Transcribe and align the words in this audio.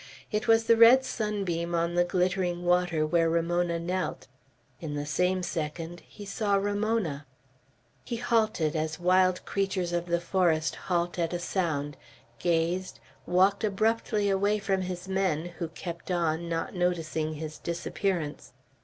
It 0.31 0.47
was 0.47 0.63
the 0.63 0.75
red 0.77 1.05
sunbeam 1.05 1.75
on 1.75 1.93
the 1.93 2.03
glittering 2.03 2.65
water 2.65 3.05
where 3.05 3.29
Ramona 3.29 3.77
knelt. 3.77 4.25
In 4.79 4.95
the 4.95 5.05
same 5.05 5.43
second 5.43 5.99
he 5.99 6.25
saw 6.25 6.55
Ramona. 6.55 7.27
He 8.03 8.15
halted, 8.15 8.75
as 8.75 8.99
wild 8.99 9.45
creatures 9.45 9.93
of 9.93 10.07
the 10.07 10.19
forest 10.19 10.73
halt 10.73 11.19
at 11.19 11.33
a 11.33 11.39
sound; 11.39 11.97
gazed; 12.39 12.99
walked 13.27 13.63
abruptly 13.63 14.27
away 14.27 14.57
from 14.57 14.81
his 14.81 15.07
men, 15.07 15.45
who 15.59 15.67
kept 15.67 16.09
on, 16.09 16.49
not 16.49 16.73
noticing 16.73 17.35
his 17.35 17.59
disappearance. 17.59 18.53